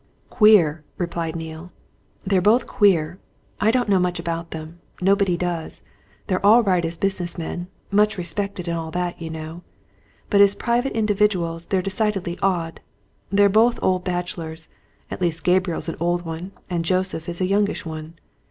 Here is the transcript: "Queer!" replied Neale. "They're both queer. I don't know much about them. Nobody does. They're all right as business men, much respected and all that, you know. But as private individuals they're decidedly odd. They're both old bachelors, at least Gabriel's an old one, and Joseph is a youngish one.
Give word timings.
"Queer!" 0.31 0.83
replied 0.97 1.35
Neale. 1.35 1.71
"They're 2.25 2.41
both 2.41 2.65
queer. 2.65 3.19
I 3.59 3.69
don't 3.69 3.87
know 3.87 3.99
much 3.99 4.19
about 4.19 4.49
them. 4.49 4.79
Nobody 4.99 5.37
does. 5.37 5.83
They're 6.25 6.43
all 6.43 6.63
right 6.63 6.83
as 6.83 6.97
business 6.97 7.37
men, 7.37 7.67
much 7.91 8.17
respected 8.17 8.67
and 8.67 8.75
all 8.75 8.89
that, 8.89 9.21
you 9.21 9.29
know. 9.29 9.61
But 10.31 10.41
as 10.41 10.55
private 10.55 10.93
individuals 10.93 11.67
they're 11.67 11.83
decidedly 11.83 12.39
odd. 12.41 12.79
They're 13.29 13.47
both 13.47 13.77
old 13.83 14.03
bachelors, 14.03 14.69
at 15.11 15.21
least 15.21 15.43
Gabriel's 15.43 15.87
an 15.87 15.97
old 15.99 16.25
one, 16.25 16.51
and 16.67 16.83
Joseph 16.83 17.29
is 17.29 17.39
a 17.39 17.45
youngish 17.45 17.85
one. 17.85 18.15